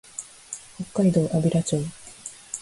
[0.93, 1.83] 北海道安平町